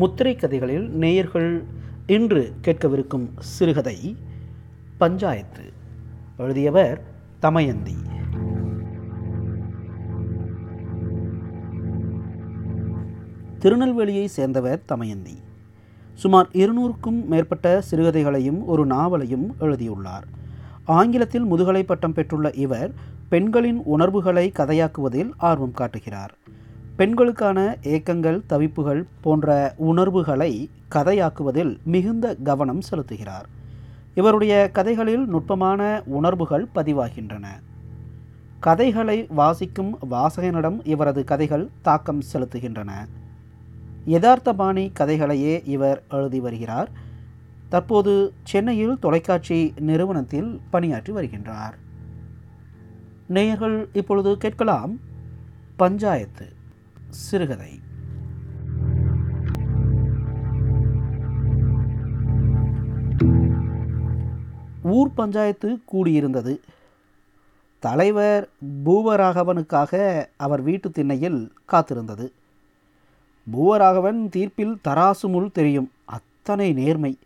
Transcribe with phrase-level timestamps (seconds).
[0.00, 1.64] முத்திரை கதைகளில் நேயர்கள்
[2.06, 4.16] இன்று கேட்கவிருக்கும் சிறுகதை
[4.98, 5.72] பஞ்சாயத்து.
[6.36, 7.02] எழுதியவர்
[7.38, 7.94] தமயந்தி.
[13.58, 15.38] திருநெல்வேலியை சேர்ந்தவர் தமயந்தி.
[16.14, 20.26] சுமார் இருநூறுக்கும் மேற்பட்ட சிறுகதைகளையும் ஒரு நாவலையும் எழுதியுள்ளார்.
[20.84, 22.92] ஆங்கிலத்தில் முதுகலை பட்டம் பெற்றுள்ள இவர்
[23.28, 26.38] பெண்களின் உணர்வுகளை கதையாக்குவதில் ஆர்வம் காட்டுகிறார்.
[27.00, 33.46] பெண்களுக்கான ஏக்கங்கள் தவிப்புகள் போன்ற உணர்வுகளை கதையாக்குவதில் மிகுந்த கவனம் செலுத்துகிறார்.
[34.14, 37.46] இவருடைய கதைகளில் நுட்பமான உணர்வுகள் பதிவாகின்றன.
[38.60, 42.90] கதைகளை வாசிக்கும் வாசகனிடம் இவரது கதைகள் தாக்கம் செலுத்துகின்றன.
[44.04, 46.90] யதார்த்தபாணி கதைகளையே இவர் எழுதி வருகிறார்.
[47.68, 51.74] தற்போது சென்னையில் தொலைக்காட்சி நிறுவனத்தில் பணியாற்றி வருகின்றார்.
[53.26, 55.00] நேயர்கள் இப்பொழுது கேட்கலாம்
[55.76, 56.58] பஞ்சாயத்து.
[57.10, 57.80] சிறுகதை.
[64.82, 66.58] ஊர் பஞ்சாயத்து கூடியிருந்தது.
[67.78, 68.48] தலைவர்
[68.84, 72.32] பூவராகவனுக்காக அவர் வீட்டு திண்ணையில் காத்திருந்தது.
[73.52, 75.90] பூவராகவன் தீர்ப்பில் தராசு முள் தெரியும்.
[76.04, 77.18] அத்தனை நேர்மை.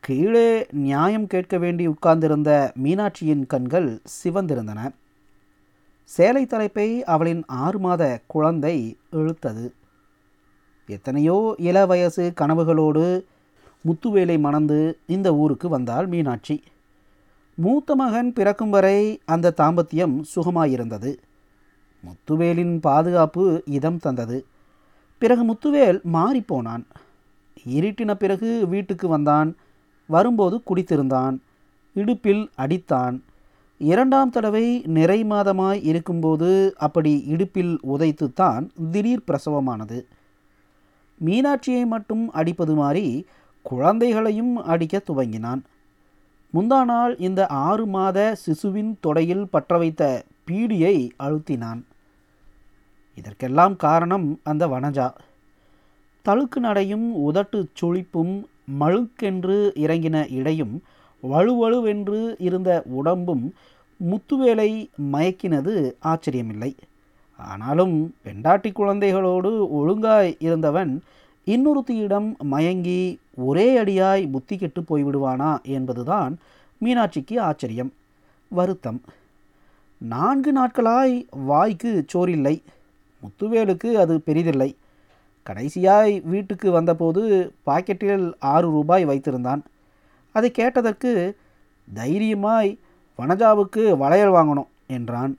[0.00, 4.90] கீழே நியாயம் கேட்க வேண்டி உட்கார்ந்திருந்த மீனாட்சியின் கண்கள் சிவந்திருந்தன.
[6.08, 9.72] சேலை தலைப்பை அவளின் ஆறு மாத குழந்தை இழுத்தது.
[10.86, 13.24] எத்தனையோ இள வயசு கனவுகளோடு
[13.84, 16.62] முத்துவேலை மணந்து இந்த ஊருக்கு வந்தாள் மீனாட்சி.
[17.54, 21.16] மூத்த மகன் பிறக்கும் வரை அந்த தாம்பத்தியம் சுகமாயிருந்தது.
[22.02, 24.46] முத்துவேலின் பாதுகாப்பு இதம் தந்தது.
[25.18, 26.84] பிறகு முத்துவேல் மாறிப்போனான்.
[27.68, 29.56] இருட்டின பிறகு வீட்டுக்கு வந்தான்.
[30.06, 31.38] வரும்போது குடித்திருந்தான்.
[31.94, 33.20] இடுப்பில் அடித்தான்.
[33.78, 40.04] இரண்டாம் தடவை நிறை மாதமாய் இருக்கும்போது அப்படி இடுப்பில் உதைத்துத்தான் திடீர் பிரசவமானது.
[41.24, 43.26] மீனாட்சியை மட்டும் அடிப்பது மாதிரி
[43.62, 45.62] குழந்தைகளையும் அடிக்க துவங்கினான்.
[46.54, 51.82] முந்தா நாள் இந்த ஆறு மாத சிசுவின் தொடையில் பற்ற வைத்த பீடியை அழுத்தினான்.
[53.14, 55.10] இதற்கெல்லாம் காரணம் அந்த வனஜா.
[56.22, 58.44] தழுக்கு நடையும் உதட்டு சுழிப்பும்
[58.80, 60.82] மழுக்கென்று இறங்கின இடையும்
[61.22, 63.54] வலுவழுவென்று இருந்த உடம்பும்
[64.10, 66.76] முத்துவேலை மயக்கினது ஆச்சரியமில்லை.
[67.36, 71.02] ஆனாலும் பெண்டாட்டி குழந்தைகளோடு ஒழுங்காய் இருந்தவன்
[71.46, 76.38] இன்னொருத்தியிடம் மயங்கி ஒரே அடியாய் புத்தி கெட்டு போய்விடுவானா என்பதுதான்
[76.84, 77.92] மீனாட்சிக்கு ஆச்சரியம்.
[78.48, 79.00] வருத்தம்.
[79.98, 82.62] நான்கு நாட்களாய் வாய்க்கு சோறில்லை.
[83.22, 84.74] முத்துவேலுக்கு அது பெரிதில்லை.
[85.46, 89.60] கடைசியாய் வீட்டுக்கு வந்தபோது பாக்கெட்டில் ஆறு ரூபாய் வைத்திருந்தான்.
[90.38, 91.12] அதை கேட்டதற்கு
[91.88, 92.70] தைரியமாய்
[93.18, 95.34] வனஜாவுக்கு வளையல் வாங்கணும் என்றான்.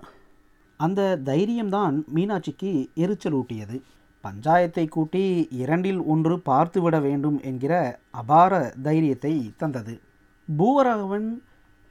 [0.80, 2.72] அந்த தைரியம்தான் மீனாட்சிக்கு
[3.04, 3.78] எரிச்சல் ஊட்டியது.
[4.24, 5.24] பஞ்சாயத்தை கூட்டி
[5.62, 7.74] இரண்டில் ஒன்று பார்த்துவிட வேண்டும் என்கிற
[8.22, 8.54] அபார
[8.88, 9.96] தைரியத்தை தந்தது.
[10.48, 11.28] பூவராகவன்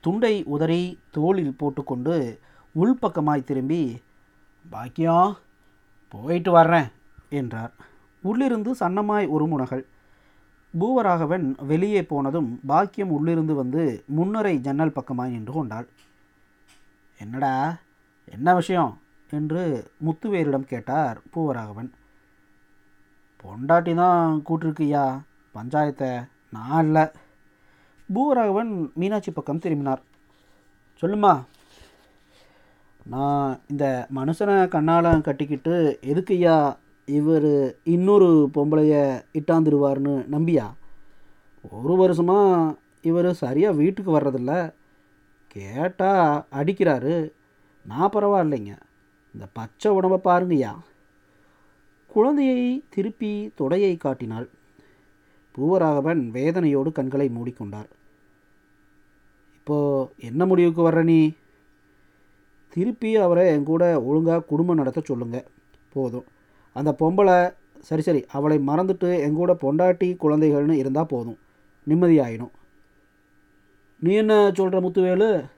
[0.04, 0.82] துண்டை உதறி
[1.16, 2.16] தோளில் போட்டுக்கொண்டு
[2.74, 3.82] உள்பக்கமாய் திரும்பி
[4.64, 5.30] பாக்கியம்
[6.14, 6.90] போயிட்டு வர்றேன்
[7.40, 7.72] என்றார்.
[8.22, 9.84] உள்ளிருந்து சன்னமாய் ஒரு முனகள்
[10.74, 15.86] பூவராகவன் வெளியே போனதும் பாக்கியம் உள்ளிருந்து வந்து முன்னரை ஜன்னல் பக்கமாய் நின்று கொண்டாள்.
[17.18, 17.76] என்னடா
[18.24, 18.92] என்ன விஷயம்?
[19.30, 19.62] என்று
[20.06, 21.90] முத்துவேரிடம் கேட்டார் பூவராகவன்.
[23.42, 25.04] பொண்டாட்டி தான் கூட்டிருக்கியா
[25.54, 26.10] பஞ்சாயத்தை
[26.50, 27.04] நான் இல்லை
[28.14, 30.02] பூவராகவன் மீனாட்சி பக்கம் திரும்பினார்.
[31.02, 31.32] சொல்லுமா
[33.04, 36.56] நான் இந்த மனுஷனை கண்ணாலம் கட்டிக்கிட்டு எதுக்கு ஐயா
[37.08, 40.72] இவர் இன்னொரு பொம்பளைய இட்டாந்துருவார்னு நம்பியா?
[41.70, 44.72] ஒரு வருஷமாக இவர் சரியாக வீட்டுக்கு வர்றதில்ல.
[45.46, 47.32] கேட்டால் அடிக்கிறாரு.
[47.86, 48.76] நான் பரவாயில்லைங்க.
[49.34, 50.74] இந்த பச்சை உடம்பை பாருங்கய்யா.
[52.06, 54.48] குழந்தையை திருப்பி தொடையை காட்டினாள்.
[55.58, 57.90] பூவராகவன் வேதனையோடு கண்களை மூடிக்கொண்டார்.
[59.54, 61.32] இப்போது என்ன முடிவுக்கு வர்ற நீ?
[62.68, 65.46] திருப்பி அவரை என் கூட ஒழுங்காக குடும்பம் நடத்த சொல்லுங்கள்
[65.92, 66.24] போதும்.
[66.72, 71.38] அந்த பொம்பளை சரி சரி அவளை மறந்துட்டு எங்கூட பொண்டாட்டி குழந்தைகள்னு இருந்தால் போதும்.
[71.88, 72.50] நிம்மதியாயிடும்.
[74.00, 75.48] நீ என்ன சொல்கிற முத்துவேலு?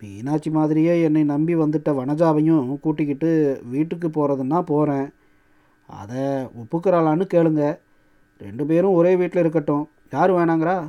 [0.00, 5.08] மீனாட்சி மாதிரியே என்னை நம்பி வந்துட்ட வனஜாவையும் கூட்டிக்கிட்டு வீட்டுக்கு போகிறதுன்னா போகிறேன்
[5.86, 6.18] அதை
[6.60, 7.78] ஒப்புக்கிறாளான்னு கேளுங்க.
[8.38, 9.88] ரெண்டு பேரும் ஒரே வீட்டில் இருக்கட்டும்.
[10.12, 10.88] யார் வேணாங்கிறா?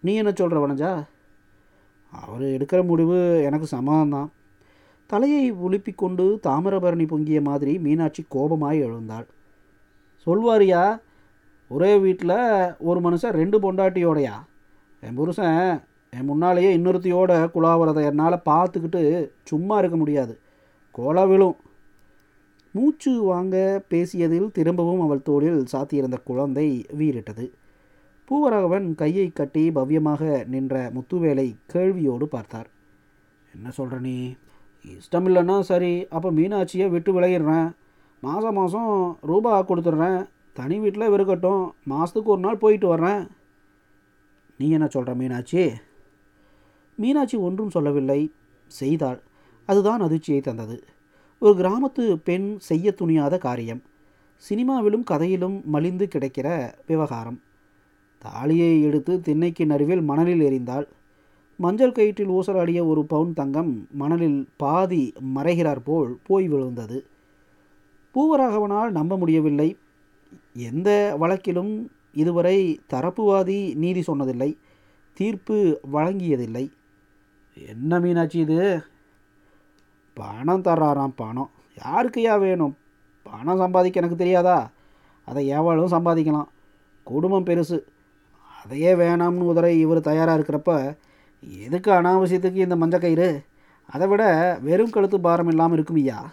[0.00, 1.04] நீ என்ன சொல்கிற வனஜா?
[2.10, 4.28] அவர் எடுக்கிற முடிவு எனக்கு சமாதம்தான்
[5.10, 9.26] தலையை ஒழுப்பிக் கொண்டு தாமிரபரணி பொங்கிய மாதிரி மீனாட்சி கோபமாய் எழுந்தாள்.
[10.26, 10.82] சொல்வாரியா
[11.68, 12.36] ஒரே வீட்டில்
[12.78, 14.36] ஒரு மனுஷன் ரெண்டு பொண்டாட்டியோடையா?
[15.00, 15.80] என் புருஷன்
[16.10, 20.38] என் முன்னாலேயே இன்னொருத்தையோட குழாவுறதை என்னால் பார்த்துக்கிட்டு சும்மா இருக்க முடியாது.
[20.92, 21.56] கொலை விழும்.
[22.72, 23.56] மூச்சு வாங்க
[23.90, 27.46] பேசியதில் திரும்பவும் அவள் தோளில் சாத்தியிருந்த குழந்தை வீறிட்டது.
[28.28, 32.70] பூவராகவன் கையை கட்டி பவ்யமாக நின்ற முத்துவேலை கேள்வியோடு பார்த்தார்.
[33.54, 34.34] என்ன சொல்கிற நீ?
[34.86, 37.72] இஷ்டம் இல்லைன்னா சரி அப்போ மீனாட்சியை விட்டு விளையிடுறேன்
[38.20, 40.28] மாதம் மாதம் ரூபா கொடுத்துட்றேன்.
[40.52, 43.26] தனி வீட்டில் இருக்கட்டும் மாதத்துக்கு ஒரு நாள் போயிட்டு வர்றேன்.
[44.58, 45.70] நீ என்ன சொல்கிற மீனாட்சி?
[46.94, 48.32] மீனாட்சி ஒன்றும் சொல்லவில்லை.
[48.66, 49.20] செய்தாள்.
[49.66, 50.84] அதுதான் அதிர்ச்சியை தந்தது.
[51.38, 53.82] ஒரு கிராமத்து பெண் செய்ய துணியாத காரியம்.
[54.48, 57.40] சினிமாவிலும் கதையிலும் மலிந்து கிடைக்கிற விவகாரம்.
[58.18, 60.86] தாலியை எடுத்து திண்ணைக்கு நடுவில் மணலில் எறிந்தாள்.
[61.60, 67.06] மஞ்சள் கயிற்றில் ஊசலாடிய ஒரு பவுன் தங்கம் மணலில் பாதி மறைகிறார் போல் போய் விழுந்தது.
[68.14, 69.76] பூவராகவனால் நம்ப முடியவில்லை.
[70.54, 74.56] எந்த வழக்கிலும் இதுவரை தரப்புவாதி நீதி சொன்னதில்லை.
[75.12, 76.70] தீர்ப்பு வழங்கியதில்லை.
[77.66, 78.82] என்ன மீனாட்சி இது?
[80.14, 81.50] பணம் தர்றாராம் பணம்.
[81.84, 82.76] யாருக்கையா வேணும்?
[83.22, 84.70] பணம் சம்பாதிக்க எனக்கு தெரியாதா?
[85.24, 86.46] அதை எவ்வளவும் சம்பாதிக்கலாம்.
[87.02, 87.82] குடும்பம் பெருசு.
[88.64, 90.96] அதையே வேணாம்னு உதற இவர் தயாராக இருக்கிறப்ப
[91.40, 93.44] எதுக்கு அனாவசியத்துக்கு இந்த மஞ்சக்கயிறு
[93.88, 94.22] அதை விட
[94.62, 96.32] வெறும் கழுத்து பாரம் இல்லாமல் இருக்கும் ஐயா.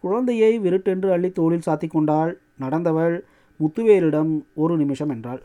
[0.00, 3.24] குழந்தையை விருட்டென்று அள்ளி தோளில் சாத்தி கொண்டாள் நடந்தவள்
[3.60, 5.42] முத்துவேலிடம் ஒரு நிமிஷம் என்றாள்.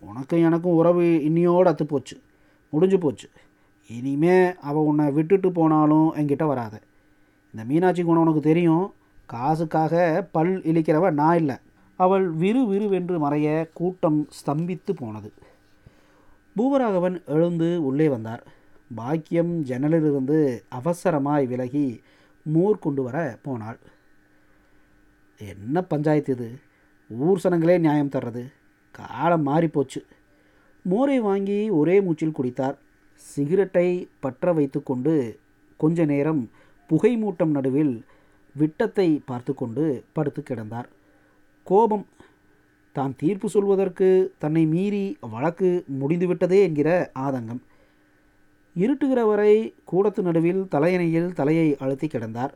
[0.00, 2.20] உனக்கும் எனக்கும் உறவு இன்னியோடு அத்து போச்சு
[2.70, 3.28] முடிஞ்சு போச்சு.
[3.86, 6.80] இனிமே அவள் உன்னை விட்டுட்டு போனாலும் என்கிட்ட வராத.
[7.54, 8.92] இந்த மீனாட்சி குணம் உனக்கு தெரியும்.
[9.26, 11.56] காசுக்காக பல் இழிக்கிறவ நான் இல்லை.
[11.96, 15.32] அவள் விறு விறுவென்று மறைய கூட்டம் ஸ்தம்பித்து போனது.
[16.56, 18.46] பூவராகவன் எழுந்து உள்ளே வந்தார்.
[18.94, 22.02] பாக்கியம் ஜன்னலிலிருந்து அவசரமாய் விலகி
[22.42, 23.78] மோர் கொண்டு வர போனாள்.
[25.38, 26.58] என்ன பஞ்சாயத்து இது?
[27.08, 28.52] ஊர் சனங்களே நியாயம் தர்றது.
[28.90, 30.00] காலம் மாறிப்போச்சு.
[30.82, 32.78] மோரை வாங்கி ஒரே மூச்சில் குடித்தார்.
[33.14, 35.38] சிகரெட்டை பற்ற வைத்துக்கொண்டு
[35.76, 36.50] கொஞ்ச நேரம்
[36.86, 38.04] புகை மூட்டம் நடுவில்
[38.54, 40.88] விட்டத்தை பார்த்து கொண்டு படுத்து கிடந்தார்.
[41.62, 42.06] கோபம்
[42.92, 47.60] தான் தீர்ப்பு சொல்வதற்கு தன்னை மீறி வழக்கு முடிந்துவிட்டதே என்கிற ஆதங்கம்.
[48.76, 52.50] இருட்டுகிற வரை கூடத்து நடுவில் தலையணையில் தலையை அழுத்தி கிடந்தார்.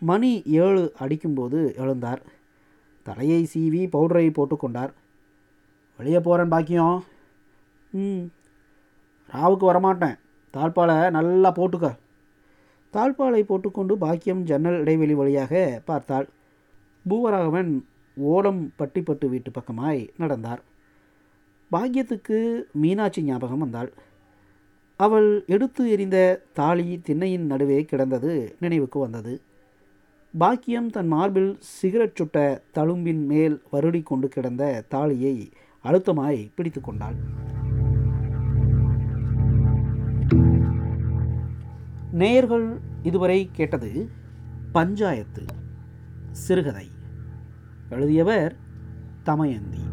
[0.00, 2.18] மணி ஏழு அடிக்கும்போது எழுந்தார்.
[3.02, 4.90] தலையை சீவி பவுடரை போட்டுக்கொண்டார்
[5.96, 7.04] வெளியே போகிறேன் பாக்கியம்.
[7.90, 8.24] ம்.
[9.32, 10.18] ராவுக்கு வரமாட்டேன்.
[10.52, 11.96] தாழ்பாலை நல்லா போட்டுக்க.
[12.92, 16.28] தாழ்பாலை போட்டுக்கொண்டு பாக்கியம் ஜன்னல் இடைவெளி வழியாக பார்த்தாள்.
[17.08, 17.84] பூவராகவன்
[18.18, 20.62] ஓலம் பட்டிப்பட்டு வீட்டு பக்கமாய் நடந்தார்.
[21.72, 23.92] பாக்கியத்துக்கு மீனாட்சி ஞாபகம் வந்தாள்.
[24.96, 29.40] அவள் எடுத்து எறிந்த தாலி திண்ணையின் நடுவே கிடந்தது நினைவுக்கு வந்தது.
[30.38, 35.50] பாக்கியம் தன் மார்பில் சிகரெட் சுட்ட தழும்பின் மேல் வருடி கொண்டு கிடந்த தாலியை
[35.84, 37.16] அழுத்தமாய் பிடித்து கொண்டாள்.
[42.12, 44.08] நேயர்கள் இதுவரை கேட்டது
[44.72, 45.44] பஞ்சாயத்து
[46.30, 46.96] சிறுகதை.
[47.90, 48.56] எழுதியவர்
[49.22, 49.87] தமயந்தி.